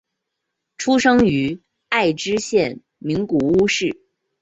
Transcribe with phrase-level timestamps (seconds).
[0.79, 4.01] 出生于爱知县名古屋市。